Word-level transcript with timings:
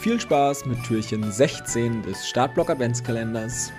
Viel 0.00 0.18
Spaß 0.18 0.64
mit 0.64 0.82
Türchen 0.82 1.30
16 1.30 2.02
des 2.02 2.26
Startblock 2.26 2.70
Adventskalenders. 2.70 3.70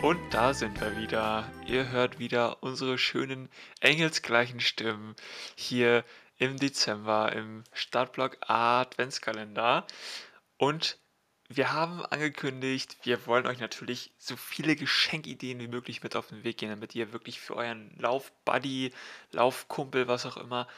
Und 0.00 0.20
da 0.30 0.54
sind 0.54 0.80
wir 0.80 0.96
wieder. 0.96 1.50
Ihr 1.66 1.90
hört 1.90 2.20
wieder 2.20 2.62
unsere 2.62 2.96
schönen 2.96 3.48
engelsgleichen 3.80 4.60
Stimmen 4.60 5.16
hier 5.56 6.04
im 6.38 6.60
Dezember 6.60 7.32
im 7.32 7.64
Startblock 7.72 8.36
Adventskalender. 8.42 9.84
Und 10.58 10.98
wir 11.48 11.72
haben 11.72 12.06
angekündigt, 12.06 12.98
wir 13.02 13.26
wollen 13.26 13.48
euch 13.48 13.58
natürlich 13.58 14.12
so 14.18 14.36
viele 14.36 14.76
Geschenkideen 14.76 15.58
wie 15.58 15.66
möglich 15.66 16.04
mit 16.04 16.14
auf 16.14 16.28
den 16.28 16.44
Weg 16.44 16.58
gehen, 16.58 16.70
damit 16.70 16.94
ihr 16.94 17.12
wirklich 17.12 17.40
für 17.40 17.56
euren 17.56 17.90
Laufbuddy, 17.98 18.92
Laufkumpel, 19.32 20.06
was 20.06 20.24
auch 20.24 20.36
immer, 20.36 20.68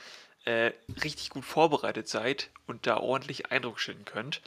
äh, 0.44 0.72
richtig 1.02 1.30
gut 1.30 1.44
vorbereitet 1.44 2.08
seid 2.08 2.50
und 2.66 2.86
da 2.86 2.98
ordentlich 2.98 3.50
Eindruck 3.50 3.80
schinden 3.80 4.04
könnt. 4.04 4.42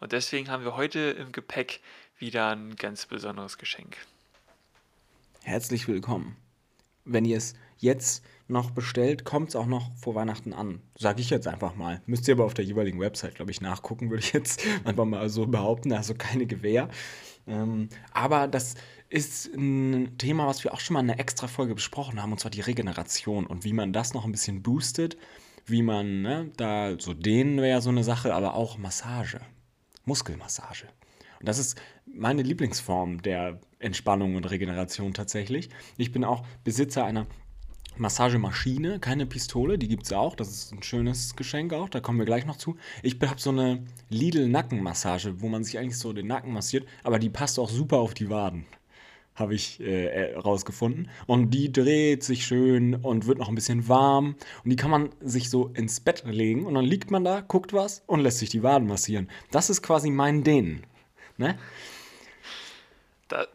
Und 0.00 0.12
deswegen 0.12 0.50
haben 0.50 0.64
wir 0.64 0.76
heute 0.76 0.98
im 0.98 1.32
Gepäck 1.32 1.80
wieder 2.18 2.50
ein 2.50 2.76
ganz 2.76 3.06
besonderes 3.06 3.58
Geschenk. 3.58 3.96
Herzlich 5.42 5.88
willkommen. 5.88 6.36
Wenn 7.04 7.24
ihr 7.24 7.36
es 7.36 7.54
jetzt 7.82 8.24
noch 8.48 8.70
bestellt, 8.70 9.24
kommt 9.24 9.50
es 9.50 9.56
auch 9.56 9.66
noch 9.66 9.94
vor 9.96 10.14
Weihnachten 10.14 10.52
an. 10.52 10.80
Sage 10.98 11.20
ich 11.20 11.30
jetzt 11.30 11.48
einfach 11.48 11.74
mal. 11.74 12.00
Müsst 12.06 12.28
ihr 12.28 12.34
aber 12.34 12.44
auf 12.44 12.54
der 12.54 12.64
jeweiligen 12.64 13.00
Website, 13.00 13.34
glaube 13.34 13.50
ich, 13.50 13.60
nachgucken, 13.60 14.10
würde 14.10 14.22
ich 14.22 14.32
jetzt 14.32 14.64
einfach 14.84 15.04
mal 15.04 15.28
so 15.28 15.46
behaupten. 15.46 15.92
Also 15.92 16.14
keine 16.14 16.46
Gewähr. 16.46 16.88
Ähm, 17.46 17.88
aber 18.12 18.48
das 18.48 18.74
ist 19.08 19.52
ein 19.54 20.16
Thema, 20.18 20.46
was 20.46 20.64
wir 20.64 20.72
auch 20.72 20.80
schon 20.80 20.94
mal 20.94 21.00
in 21.00 21.10
einer 21.10 21.20
extra 21.20 21.46
Folge 21.46 21.74
besprochen 21.74 22.22
haben, 22.22 22.32
und 22.32 22.38
zwar 22.38 22.50
die 22.50 22.60
Regeneration 22.60 23.46
und 23.46 23.64
wie 23.64 23.72
man 23.72 23.92
das 23.92 24.14
noch 24.14 24.24
ein 24.24 24.32
bisschen 24.32 24.62
boostet, 24.62 25.16
wie 25.66 25.82
man 25.82 26.22
ne, 26.22 26.50
da 26.56 26.98
so 26.98 27.14
dehnen 27.14 27.60
wäre 27.60 27.82
so 27.82 27.90
eine 27.90 28.04
Sache, 28.04 28.34
aber 28.34 28.54
auch 28.54 28.78
Massage, 28.78 29.40
Muskelmassage. 30.04 30.86
Und 31.40 31.48
das 31.48 31.58
ist 31.58 31.80
meine 32.06 32.42
Lieblingsform 32.42 33.20
der 33.22 33.60
Entspannung 33.80 34.36
und 34.36 34.48
Regeneration 34.50 35.12
tatsächlich. 35.12 35.70
Ich 35.96 36.12
bin 36.12 36.24
auch 36.24 36.46
Besitzer 36.64 37.04
einer 37.04 37.26
Massagemaschine, 37.96 38.98
keine 38.98 39.26
Pistole, 39.26 39.78
die 39.78 39.88
gibt 39.88 40.04
es 40.04 40.12
auch. 40.12 40.34
Das 40.34 40.48
ist 40.48 40.72
ein 40.72 40.82
schönes 40.82 41.36
Geschenk 41.36 41.72
auch, 41.72 41.88
da 41.88 42.00
kommen 42.00 42.18
wir 42.18 42.26
gleich 42.26 42.46
noch 42.46 42.56
zu. 42.56 42.76
Ich 43.02 43.18
habe 43.20 43.40
so 43.40 43.50
eine 43.50 43.84
Lidl-Nackenmassage, 44.10 45.40
wo 45.40 45.48
man 45.48 45.64
sich 45.64 45.78
eigentlich 45.78 45.98
so 45.98 46.12
den 46.12 46.26
Nacken 46.26 46.52
massiert, 46.52 46.86
aber 47.02 47.18
die 47.18 47.30
passt 47.30 47.58
auch 47.58 47.68
super 47.68 47.98
auf 47.98 48.14
die 48.14 48.30
Waden. 48.30 48.66
Habe 49.34 49.54
ich 49.54 49.80
äh, 49.80 50.34
rausgefunden. 50.34 51.08
Und 51.26 51.52
die 51.52 51.72
dreht 51.72 52.22
sich 52.22 52.44
schön 52.44 52.94
und 52.94 53.26
wird 53.26 53.38
noch 53.38 53.48
ein 53.48 53.54
bisschen 53.54 53.88
warm. 53.88 54.36
Und 54.62 54.70
die 54.70 54.76
kann 54.76 54.90
man 54.90 55.08
sich 55.20 55.48
so 55.48 55.68
ins 55.68 56.00
Bett 56.00 56.24
legen 56.26 56.66
und 56.66 56.74
dann 56.74 56.84
liegt 56.84 57.10
man 57.10 57.24
da, 57.24 57.40
guckt 57.40 57.72
was 57.72 58.02
und 58.06 58.20
lässt 58.20 58.38
sich 58.38 58.50
die 58.50 58.62
Waden 58.62 58.86
massieren. 58.86 59.30
Das 59.50 59.70
ist 59.70 59.82
quasi 59.82 60.10
mein 60.10 60.44
Dehnen. 60.44 60.84
Ne? 61.38 61.58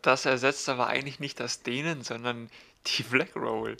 das 0.01 0.25
ersetzt 0.25 0.67
aber 0.69 0.87
eigentlich 0.87 1.19
nicht 1.19 1.39
das 1.39 1.63
Dehnen, 1.63 2.01
sondern 2.01 2.49
die 2.87 3.03
Black 3.03 3.35
Roll. 3.35 3.77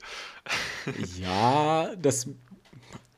ja, 1.18 1.96
das 1.96 2.28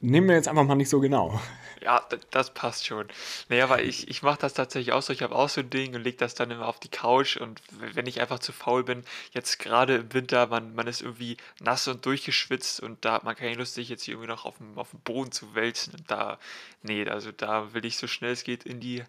nehmen 0.02 0.28
wir 0.28 0.36
jetzt 0.36 0.48
einfach 0.48 0.66
mal 0.66 0.76
nicht 0.76 0.90
so 0.90 1.00
genau. 1.00 1.40
Ja, 1.82 2.06
das 2.32 2.54
passt 2.54 2.86
schon. 2.86 3.08
Naja, 3.48 3.70
weil 3.70 3.88
ich, 3.88 4.10
ich 4.10 4.22
mache 4.22 4.40
das 4.40 4.54
tatsächlich 4.54 4.92
auch 4.92 5.02
so. 5.02 5.14
Ich 5.14 5.22
habe 5.22 5.36
auch 5.36 5.48
so 5.48 5.62
ein 5.62 5.70
Ding 5.70 5.96
und 5.96 6.04
lege 6.04 6.18
das 6.18 6.36
dann 6.36 6.52
immer 6.52 6.68
auf 6.68 6.80
die 6.80 6.90
Couch. 6.90 7.38
Und 7.38 7.62
wenn 7.72 8.06
ich 8.06 8.20
einfach 8.20 8.40
zu 8.40 8.52
faul 8.52 8.84
bin, 8.84 9.04
jetzt 9.32 9.60
gerade 9.60 9.96
im 9.96 10.14
Winter, 10.14 10.48
man, 10.48 10.76
man 10.76 10.88
ist 10.88 11.02
irgendwie 11.02 11.38
nass 11.62 11.88
und 11.88 12.06
durchgeschwitzt 12.06 12.82
und 12.82 13.06
da 13.06 13.14
hat 13.14 13.24
man 13.24 13.36
keine 13.36 13.56
Lust, 13.56 13.76
sich 13.76 13.88
jetzt 13.88 14.04
hier 14.04 14.16
irgendwie 14.16 14.30
noch 14.30 14.44
auf 14.46 14.58
dem, 14.58 14.78
auf 14.78 14.92
dem 14.92 15.00
Boden 15.02 15.32
zu 15.32 15.56
wälzen. 15.56 15.94
Und 15.96 16.12
da, 16.12 16.38
nee, 16.82 17.08
also 17.08 17.32
da 17.32 17.74
will 17.74 17.86
ich 17.86 17.98
so 17.98 18.08
schnell 18.08 18.34
es 18.34 18.44
geht 18.44 18.66
in 18.66 18.82
die 18.82 19.04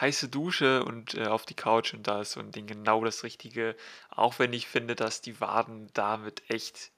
heiße 0.00 0.28
Dusche 0.28 0.82
und 0.84 1.14
äh, 1.14 1.26
auf 1.26 1.44
die 1.44 1.54
Couch. 1.54 1.92
Und 1.92 2.06
da 2.06 2.22
ist 2.22 2.32
so 2.32 2.40
ein 2.40 2.52
Ding 2.52 2.66
genau 2.66 3.04
das 3.04 3.22
Richtige. 3.22 3.76
Auch 4.08 4.38
wenn 4.38 4.52
ich 4.54 4.66
finde, 4.66 4.94
dass 4.94 5.20
die 5.20 5.40
Waden 5.40 5.90
damit 5.92 6.42
echt 6.48 6.90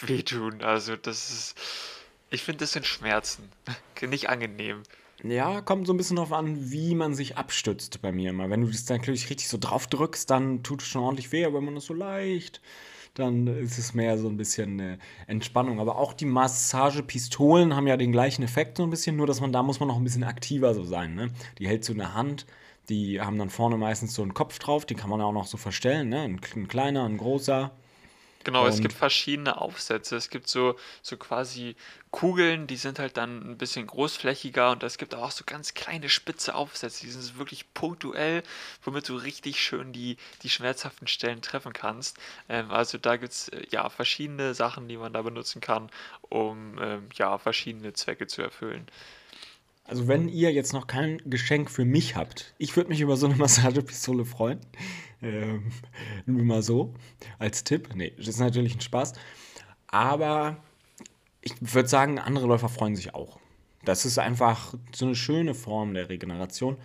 wehtun. 0.00 0.62
Also 0.62 0.96
das 0.96 1.30
ist 1.30 1.54
ich 2.32 2.42
finde, 2.42 2.60
das 2.60 2.72
sind 2.72 2.86
Schmerzen. 2.86 3.50
Nicht 4.02 4.28
angenehm. 4.28 4.82
Ja, 5.22 5.60
kommt 5.60 5.86
so 5.86 5.92
ein 5.92 5.96
bisschen 5.96 6.16
darauf 6.16 6.32
an, 6.32 6.72
wie 6.72 6.96
man 6.96 7.14
sich 7.14 7.36
abstützt 7.36 8.02
bei 8.02 8.10
mir 8.10 8.30
immer. 8.30 8.50
Wenn 8.50 8.62
du 8.62 8.66
das 8.66 8.84
dann 8.84 8.96
natürlich 8.98 9.30
richtig 9.30 9.48
so 9.48 9.56
drauf 9.58 9.86
drückst, 9.86 10.28
dann 10.28 10.64
tut 10.64 10.82
es 10.82 10.88
schon 10.88 11.02
ordentlich 11.02 11.30
weh, 11.30 11.44
aber 11.44 11.58
wenn 11.58 11.66
man 11.66 11.76
das 11.76 11.84
so 11.84 11.94
leicht, 11.94 12.60
dann 13.14 13.46
ist 13.46 13.78
es 13.78 13.94
mehr 13.94 14.18
so 14.18 14.28
ein 14.28 14.36
bisschen 14.36 14.80
äh, 14.80 14.98
Entspannung. 15.28 15.78
Aber 15.78 15.96
auch 15.96 16.12
die 16.12 16.24
Massagepistolen 16.24 17.76
haben 17.76 17.86
ja 17.86 17.96
den 17.96 18.10
gleichen 18.10 18.42
Effekt 18.42 18.78
so 18.78 18.82
ein 18.82 18.90
bisschen, 18.90 19.16
nur 19.16 19.28
dass 19.28 19.40
man 19.40 19.52
da 19.52 19.62
muss 19.62 19.78
man 19.78 19.88
noch 19.88 19.96
ein 19.96 20.04
bisschen 20.04 20.24
aktiver 20.24 20.74
so 20.74 20.82
sein. 20.82 21.14
Ne? 21.14 21.30
Die 21.58 21.68
hältst 21.68 21.88
du 21.88 21.92
in 21.92 21.98
der 21.98 22.14
Hand, 22.14 22.46
die 22.88 23.20
haben 23.20 23.38
dann 23.38 23.50
vorne 23.50 23.76
meistens 23.76 24.14
so 24.14 24.22
einen 24.22 24.34
Kopf 24.34 24.58
drauf, 24.58 24.86
den 24.86 24.96
kann 24.96 25.10
man 25.10 25.20
auch 25.20 25.32
noch 25.32 25.46
so 25.46 25.56
verstellen, 25.56 26.08
ne? 26.08 26.22
ein, 26.22 26.40
ein 26.56 26.66
kleiner, 26.66 27.04
ein 27.04 27.18
großer. 27.18 27.70
Genau, 28.44 28.66
es 28.66 28.80
gibt 28.80 28.94
verschiedene 28.94 29.60
Aufsätze. 29.60 30.16
Es 30.16 30.30
gibt 30.30 30.48
so, 30.48 30.76
so 31.02 31.16
quasi 31.16 31.76
Kugeln, 32.10 32.66
die 32.66 32.76
sind 32.76 32.98
halt 32.98 33.16
dann 33.16 33.52
ein 33.52 33.58
bisschen 33.58 33.86
großflächiger 33.86 34.70
und 34.72 34.82
es 34.82 34.98
gibt 34.98 35.14
auch 35.14 35.30
so 35.30 35.44
ganz 35.46 35.72
kleine 35.74 36.08
spitze 36.08 36.54
Aufsätze, 36.54 37.06
die 37.06 37.10
sind 37.10 37.38
wirklich 37.38 37.72
punktuell, 37.72 38.42
womit 38.84 39.08
du 39.08 39.16
richtig 39.16 39.62
schön 39.62 39.92
die, 39.92 40.18
die 40.42 40.50
schmerzhaften 40.50 41.06
Stellen 41.06 41.40
treffen 41.40 41.72
kannst. 41.72 42.18
Ähm, 42.48 42.70
also 42.70 42.98
da 42.98 43.16
gibt 43.16 43.32
es 43.32 43.48
äh, 43.48 43.64
ja 43.70 43.88
verschiedene 43.88 44.54
Sachen, 44.54 44.88
die 44.88 44.96
man 44.98 45.12
da 45.12 45.22
benutzen 45.22 45.60
kann, 45.60 45.90
um 46.28 46.78
ähm, 46.80 47.08
ja 47.14 47.38
verschiedene 47.38 47.94
Zwecke 47.94 48.26
zu 48.26 48.42
erfüllen. 48.42 48.86
Also 49.92 50.08
wenn 50.08 50.30
ihr 50.30 50.50
jetzt 50.50 50.72
noch 50.72 50.86
kein 50.86 51.18
Geschenk 51.26 51.70
für 51.70 51.84
mich 51.84 52.16
habt, 52.16 52.54
ich 52.56 52.74
würde 52.76 52.88
mich 52.88 53.02
über 53.02 53.18
so 53.18 53.26
eine 53.26 53.36
Massagepistole 53.36 54.24
freuen. 54.24 54.58
Ähm, 55.20 55.64
nur 56.24 56.46
mal 56.46 56.62
so 56.62 56.94
als 57.38 57.62
Tipp. 57.62 57.90
Nee, 57.94 58.14
das 58.16 58.28
ist 58.28 58.38
natürlich 58.40 58.74
ein 58.74 58.80
Spaß. 58.80 59.12
Aber 59.88 60.56
ich 61.42 61.52
würde 61.60 61.90
sagen, 61.90 62.18
andere 62.18 62.46
Läufer 62.46 62.70
freuen 62.70 62.96
sich 62.96 63.14
auch. 63.14 63.38
Das 63.84 64.06
ist 64.06 64.18
einfach 64.18 64.72
so 64.94 65.04
eine 65.04 65.14
schöne 65.14 65.52
Form 65.52 65.92
der 65.92 66.08
Regeneration. 66.08 66.78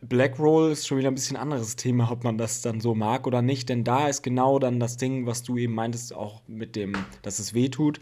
Black 0.00 0.38
Roll 0.38 0.70
ist 0.70 0.86
schon 0.86 0.98
wieder 0.98 1.10
ein 1.10 1.16
bisschen 1.16 1.36
anderes 1.36 1.74
Thema, 1.74 2.12
ob 2.12 2.22
man 2.22 2.38
das 2.38 2.62
dann 2.62 2.80
so 2.80 2.94
mag 2.94 3.26
oder 3.26 3.42
nicht, 3.42 3.70
denn 3.70 3.82
da 3.82 4.06
ist 4.06 4.22
genau 4.22 4.60
dann 4.60 4.78
das 4.78 4.96
Ding, 4.96 5.26
was 5.26 5.42
du 5.42 5.58
eben 5.58 5.74
meintest, 5.74 6.14
auch 6.14 6.42
mit 6.46 6.76
dem, 6.76 6.92
dass 7.22 7.40
es 7.40 7.54
weh 7.54 7.70
tut 7.70 8.00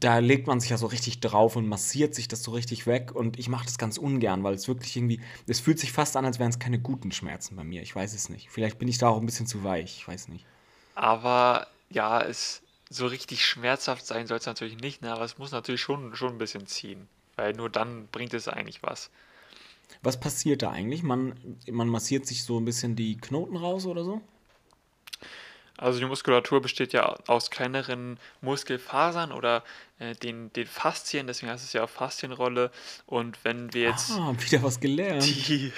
da 0.00 0.18
legt 0.18 0.46
man 0.46 0.60
sich 0.60 0.70
ja 0.70 0.76
so 0.76 0.86
richtig 0.86 1.20
drauf 1.20 1.56
und 1.56 1.66
massiert 1.66 2.14
sich 2.14 2.28
das 2.28 2.42
so 2.42 2.50
richtig 2.50 2.86
weg. 2.86 3.12
Und 3.14 3.38
ich 3.38 3.48
mache 3.48 3.64
das 3.64 3.78
ganz 3.78 3.98
ungern, 3.98 4.42
weil 4.42 4.54
es 4.54 4.68
wirklich 4.68 4.96
irgendwie, 4.96 5.20
es 5.46 5.60
fühlt 5.60 5.78
sich 5.78 5.92
fast 5.92 6.16
an, 6.16 6.24
als 6.24 6.38
wären 6.38 6.50
es 6.50 6.58
keine 6.58 6.78
guten 6.78 7.12
Schmerzen 7.12 7.56
bei 7.56 7.64
mir. 7.64 7.82
Ich 7.82 7.94
weiß 7.94 8.14
es 8.14 8.28
nicht. 8.28 8.50
Vielleicht 8.50 8.78
bin 8.78 8.88
ich 8.88 8.98
da 8.98 9.08
auch 9.08 9.18
ein 9.18 9.26
bisschen 9.26 9.46
zu 9.46 9.64
weich. 9.64 9.96
Ich 9.98 10.08
weiß 10.08 10.28
nicht. 10.28 10.44
Aber 10.94 11.66
ja, 11.90 12.20
es 12.20 12.62
so 12.88 13.06
richtig 13.06 13.44
schmerzhaft 13.44 14.06
sein 14.06 14.26
soll 14.26 14.38
es 14.38 14.46
natürlich 14.46 14.80
nicht, 14.80 15.02
ne? 15.02 15.12
aber 15.12 15.24
es 15.24 15.38
muss 15.38 15.50
natürlich 15.50 15.80
schon, 15.80 16.14
schon 16.14 16.34
ein 16.34 16.38
bisschen 16.38 16.66
ziehen. 16.66 17.08
Weil 17.34 17.52
nur 17.52 17.68
dann 17.68 18.08
bringt 18.12 18.32
es 18.34 18.48
eigentlich 18.48 18.82
was. 18.82 19.10
Was 20.02 20.18
passiert 20.18 20.62
da 20.62 20.70
eigentlich? 20.70 21.02
Man, 21.02 21.34
man 21.70 21.88
massiert 21.88 22.26
sich 22.26 22.44
so 22.44 22.58
ein 22.58 22.64
bisschen 22.64 22.96
die 22.96 23.16
Knoten 23.16 23.56
raus 23.56 23.86
oder 23.86 24.04
so? 24.04 24.20
Also 25.78 25.98
die 25.98 26.06
Muskulatur 26.06 26.62
besteht 26.62 26.92
ja 26.92 27.16
aus 27.26 27.50
kleineren 27.50 28.18
Muskelfasern 28.40 29.30
oder 29.30 29.62
äh, 29.98 30.14
den, 30.14 30.52
den 30.54 30.66
Faszien, 30.66 31.26
deswegen 31.26 31.52
heißt 31.52 31.64
es 31.64 31.72
ja 31.72 31.84
auch 31.84 31.90
Faszienrolle. 31.90 32.70
Und 33.04 33.44
wenn 33.44 33.72
wir 33.74 33.82
jetzt 33.82 34.10
ah, 34.12 34.34
wieder 34.38 34.62
was 34.62 34.80
gelernt. 34.80 35.24
Die, 35.24 35.72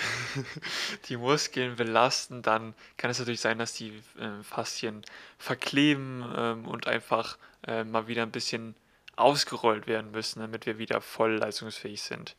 die 1.09 1.17
Muskeln 1.17 1.77
belasten, 1.77 2.43
dann 2.43 2.75
kann 2.97 3.11
es 3.11 3.19
natürlich 3.19 3.41
sein, 3.41 3.59
dass 3.59 3.73
die 3.73 3.89
äh, 4.19 4.43
Faszien 4.43 5.03
verkleben 5.39 6.25
ähm, 6.37 6.67
und 6.67 6.87
einfach 6.87 7.37
äh, 7.67 7.83
mal 7.85 8.07
wieder 8.07 8.23
ein 8.23 8.31
bisschen 8.31 8.77
ausgerollt 9.17 9.89
werden 9.89 10.13
müssen, 10.13 10.41
damit 10.41 10.67
wir 10.67 10.79
wieder 10.79 11.01
voll 11.01 11.37
leistungsfähig 11.39 12.03
sind. 12.03 12.37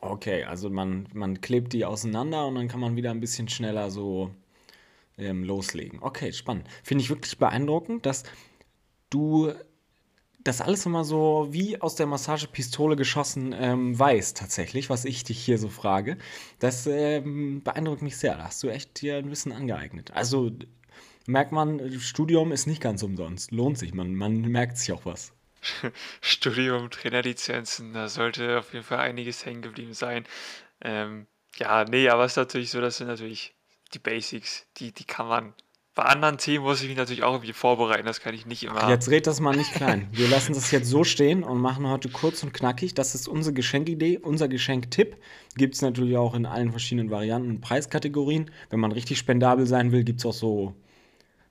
Okay, 0.00 0.44
also 0.44 0.68
man, 0.68 1.08
man 1.14 1.40
klebt 1.40 1.72
die 1.72 1.84
auseinander 1.84 2.46
und 2.46 2.56
dann 2.56 2.68
kann 2.68 2.80
man 2.80 2.96
wieder 2.96 3.10
ein 3.10 3.20
bisschen 3.20 3.48
schneller 3.48 3.90
so 3.90 4.34
ähm, 5.18 5.44
loslegen. 5.44 6.00
Okay, 6.02 6.32
spannend. 6.32 6.66
Finde 6.82 7.02
ich 7.02 7.10
wirklich 7.10 7.38
beeindruckend, 7.38 8.06
dass 8.06 8.24
du 9.10 9.52
das 10.44 10.60
alles 10.60 10.84
immer 10.84 11.04
so 11.04 11.48
wie 11.50 11.80
aus 11.80 11.94
der 11.94 12.06
Massagepistole 12.06 12.96
geschossen 12.96 13.54
ähm, 13.58 13.98
weißt, 13.98 14.36
tatsächlich, 14.36 14.90
was 14.90 15.06
ich 15.06 15.24
dich 15.24 15.42
hier 15.42 15.58
so 15.58 15.70
frage. 15.70 16.18
Das 16.58 16.86
ähm, 16.86 17.62
beeindruckt 17.62 18.02
mich 18.02 18.18
sehr. 18.18 18.36
Da 18.36 18.44
hast 18.44 18.62
du 18.62 18.68
echt 18.68 19.00
dir 19.00 19.16
ein 19.16 19.30
Wissen 19.30 19.52
angeeignet. 19.52 20.10
Also 20.12 20.50
merkt 21.26 21.52
man, 21.52 21.98
Studium 21.98 22.52
ist 22.52 22.66
nicht 22.66 22.82
ganz 22.82 23.02
umsonst. 23.02 23.52
Lohnt 23.52 23.78
sich, 23.78 23.94
man, 23.94 24.14
man 24.14 24.42
merkt 24.42 24.76
sich 24.76 24.92
auch 24.92 25.06
was. 25.06 25.32
Studium, 26.20 26.90
Trainerlizenzen, 26.90 27.94
da 27.94 28.08
sollte 28.08 28.58
auf 28.58 28.74
jeden 28.74 28.84
Fall 28.84 28.98
einiges 28.98 29.46
hängen 29.46 29.62
geblieben 29.62 29.94
sein. 29.94 30.26
Ähm, 30.82 31.26
ja, 31.56 31.84
nee, 31.84 32.08
aber 32.10 32.24
es 32.24 32.32
ist 32.32 32.36
natürlich 32.36 32.70
so, 32.70 32.82
dass 32.82 32.98
sind 32.98 33.06
natürlich 33.06 33.53
die 33.94 33.98
Basics, 33.98 34.66
die, 34.76 34.92
die 34.92 35.04
kann 35.04 35.28
man 35.28 35.54
bei 35.94 36.02
anderen 36.02 36.38
Themen 36.38 36.64
muss 36.64 36.82
ich 36.82 36.88
mich 36.88 36.96
natürlich 36.96 37.22
auch 37.22 37.34
irgendwie 37.34 37.52
vorbereiten. 37.52 38.04
Das 38.04 38.20
kann 38.20 38.34
ich 38.34 38.46
nicht 38.46 38.64
immer. 38.64 38.88
Jetzt 38.88 39.08
red 39.10 39.28
das 39.28 39.38
mal 39.38 39.56
nicht 39.56 39.72
klein. 39.72 40.08
Wir 40.10 40.28
lassen 40.28 40.52
das 40.52 40.72
jetzt 40.72 40.88
so 40.88 41.04
stehen 41.04 41.44
und 41.44 41.60
machen 41.60 41.86
heute 41.86 42.08
kurz 42.08 42.42
und 42.42 42.52
knackig. 42.52 42.94
Das 42.94 43.14
ist 43.14 43.28
unsere 43.28 43.54
Geschenkidee, 43.54 44.18
unser 44.18 44.48
Geschenktipp. 44.48 45.16
Gibt 45.56 45.76
es 45.76 45.82
natürlich 45.82 46.16
auch 46.16 46.34
in 46.34 46.46
allen 46.46 46.72
verschiedenen 46.72 47.10
Varianten 47.12 47.48
und 47.50 47.60
Preiskategorien. 47.60 48.50
Wenn 48.70 48.80
man 48.80 48.90
richtig 48.90 49.18
spendabel 49.18 49.66
sein 49.66 49.92
will, 49.92 50.02
gibt 50.02 50.18
es 50.18 50.26
auch 50.26 50.32
so 50.32 50.74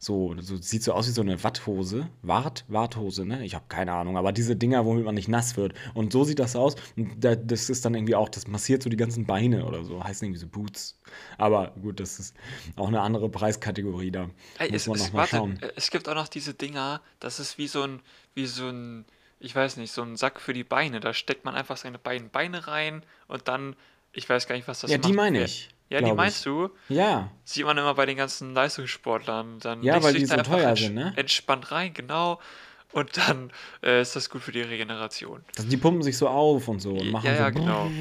so, 0.04 0.36
so 0.40 0.58
sieht 0.58 0.84
so 0.84 0.94
aus 0.94 1.08
wie 1.08 1.12
so 1.12 1.22
eine 1.22 1.44
Watthose. 1.44 2.10
Wart, 2.22 2.66
Warthose, 2.68 3.26
ne? 3.26 3.44
Ich 3.46 3.56
habe 3.56 3.66
keine 3.70 3.94
Ahnung, 3.94 4.18
aber 4.18 4.32
diese 4.32 4.56
Dinger, 4.56 4.86
womit 4.86 5.06
man 5.06 5.16
nicht 5.16 5.28
nass 5.30 5.56
wird. 5.58 5.74
Und 5.94 6.12
so 6.14 6.24
sieht 6.24 6.40
das 6.40 6.56
aus. 6.56 6.76
Und 6.98 7.24
da, 7.24 7.36
das 7.36 7.70
ist 7.70 7.86
dann 7.86 7.96
irgendwie 7.96 8.16
auch, 8.16 8.30
das 8.30 8.48
massiert 8.48 8.84
so 8.84 8.90
die 8.90 8.98
ganzen 8.98 9.26
Beine 9.26 9.66
oder 9.66 9.84
so. 9.84 10.04
Heißt 10.04 10.22
irgendwie 10.22 10.40
so 10.40 10.48
Boots. 10.48 11.00
Aber 11.38 11.72
gut, 11.82 12.00
das 12.00 12.20
ist 12.20 12.36
auch 12.76 12.88
eine 12.88 13.02
andere 13.02 13.30
Preiskategorie 13.30 14.12
da. 14.12 14.30
Ey, 14.60 14.72
Muss 14.72 14.82
es, 14.82 14.88
man 14.88 15.00
noch 15.00 15.14
mal 15.14 15.20
warte, 15.20 15.36
schauen. 15.38 15.60
es 15.76 15.90
gibt 15.90 16.08
auch 16.10 16.16
noch 16.16 16.28
diese 16.28 16.54
Dinger, 16.54 17.02
das 17.20 17.40
ist 17.40 17.58
wie 17.58 17.68
so 17.68 17.84
ein, 17.84 18.02
wie 18.36 18.46
so 18.46 18.68
ein, 18.68 19.06
ich 19.40 19.56
weiß 19.56 19.78
nicht, 19.78 19.92
so 19.92 20.02
ein 20.02 20.16
Sack 20.18 20.40
für 20.42 20.54
die 20.54 20.64
Beine. 20.64 21.00
Da 21.00 21.14
steckt 21.14 21.46
man 21.46 21.56
einfach 21.56 21.78
seine 21.78 21.98
beiden 22.00 22.30
Beine 22.30 22.68
rein 22.68 23.04
und 23.28 23.48
dann, 23.48 23.76
ich 24.12 24.28
weiß 24.30 24.48
gar 24.48 24.56
nicht, 24.56 24.68
was 24.68 24.82
das 24.82 24.92
Ja, 24.92 24.98
die 24.98 25.10
macht. 25.10 25.16
meine 25.18 25.40
Wer- 25.40 25.46
ich. 25.46 25.70
Ja, 25.94 26.02
die 26.02 26.12
meinst 26.12 26.40
ich. 26.40 26.44
du? 26.44 26.70
Ja, 26.90 27.30
Sieht 27.46 27.66
man 27.66 27.78
immer 27.78 27.94
bei 27.94 28.06
den 28.06 28.18
ganzen 28.18 28.54
Leistungssportlern. 28.54 29.60
Dann 29.60 29.84
Ja, 29.84 30.02
weil 30.02 30.14
die 30.14 30.26
so 30.26 30.36
teuer 30.38 30.70
ents 30.70 30.82
sind, 30.82 30.96
ne? 30.96 31.14
entspannt 31.16 31.72
rein, 31.72 31.94
genau. 31.94 32.40
Und 32.94 33.18
dann 33.18 33.52
äh, 33.82 34.02
ist 34.02 34.16
das 34.16 34.30
gut 34.30 34.42
für 34.42 34.52
die 34.52 34.62
Regeneration. 34.62 35.42
also 35.58 35.68
die 35.70 35.78
pumpen 35.78 36.04
sich 36.04 36.18
so 36.18 36.28
auf 36.28 36.68
und 36.68 36.80
so 36.80 36.92
und 36.92 37.06
Ja, 37.06 37.12
machen 37.12 37.28
ja, 37.28 37.36
so 37.36 37.42
ja, 37.42 37.50
genau. 37.50 37.92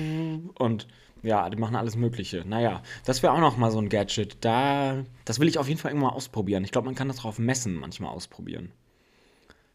und 0.59 0.87
ja, 1.23 1.49
die 1.49 1.57
machen 1.57 1.77
alles 1.77 1.97
Mögliche. 1.97 2.45
Naja, 2.47 2.83
das 3.05 3.23
wäre 3.23 3.33
auch 3.33 3.41
noch 3.41 3.57
mal 3.57 3.71
so 3.71 3.79
ein 3.79 3.89
Gadget. 3.89 4.45
Da, 4.45 5.05
das 5.25 5.39
will 5.39 5.49
ich 5.49 5.59
auf 5.59 5.69
jeden 5.69 5.79
Fall 5.81 5.93
irgendwann 5.93 6.11
mal 6.11 6.17
ausprobieren. 6.17 6.65
Ich 6.65 6.73
glaube, 6.73 6.87
man 6.87 6.95
kann 6.95 7.09
das 7.09 7.19
drauf 7.19 7.39
messen 7.39 7.75
manchmal 7.75 8.11
ausprobieren. 8.13 8.73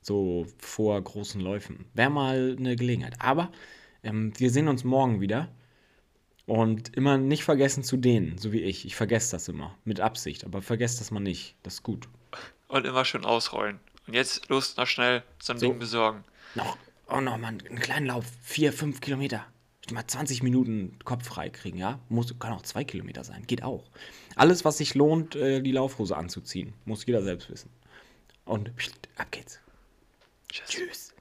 So 0.02 0.46
vor 0.58 1.02
großen 1.02 1.42
Läufen. 1.42 1.86
Wäre 1.94 2.10
mal 2.10 2.56
eine 2.58 2.76
Gelegenheit. 2.76 3.16
Aber 3.20 3.50
ähm, 4.04 4.34
wir 4.38 4.50
sehen 4.52 4.68
uns 4.68 4.84
morgen 4.84 5.20
wieder. 5.22 5.50
Und 6.48 6.96
immer 6.96 7.18
nicht 7.18 7.44
vergessen 7.44 7.84
zu 7.84 7.98
dehnen, 7.98 8.38
so 8.38 8.54
wie 8.54 8.62
ich. 8.62 8.86
Ich 8.86 8.96
vergesse 8.96 9.32
das 9.32 9.50
immer. 9.50 9.78
Mit 9.84 10.00
Absicht. 10.00 10.46
Aber 10.46 10.62
vergesst 10.62 11.02
das 11.02 11.12
mal 11.12 11.20
nicht. 11.20 11.56
Das 11.62 11.76
ist 11.76 11.84
gut. 11.84 12.08
Und 12.70 12.86
immer 12.86 13.04
schön 13.04 13.26
ausrollen. 13.26 13.80
Und 14.08 14.14
jetzt 14.14 14.48
los 14.48 14.78
noch 14.78 14.88
schnell 14.88 15.24
so 15.40 15.52
ein 15.54 15.60
So. 15.60 15.68
Ding 15.68 15.78
besorgen. 15.78 16.24
Noch, 16.56 16.78
oh 17.10 17.20
noch 17.20 17.38
mal 17.38 17.50
einen 17.50 17.80
kleinen 17.80 18.06
Lauf. 18.08 18.26
Vier, 18.42 18.72
fünf 18.72 19.02
Kilometer. 19.02 19.46
Mal 19.92 20.08
20 20.08 20.42
Minuten 20.42 20.98
Kopf 21.04 21.26
frei 21.28 21.50
kriegen, 21.50 21.78
ja? 21.78 22.00
Muss, 22.10 22.38
kann 22.40 22.54
auch 22.54 22.62
zwei 22.62 22.84
Kilometer 22.86 23.24
sein. 23.26 23.46
Geht 23.48 23.64
auch. 23.64 23.90
Alles, 24.36 24.64
was 24.66 24.78
sich 24.78 24.96
lohnt, 24.96 25.36
äh, 25.36 25.62
die 25.62 25.72
Laufhose 25.72 26.16
anzuziehen. 26.16 26.74
Muss 26.86 27.06
jeder 27.06 27.24
selbst 27.24 27.50
wissen. 27.50 27.70
Und 28.46 28.72
ab 29.18 29.32
geht's. 29.32 29.60
Tschüss. 30.50 30.68
Tschüss. 30.70 31.14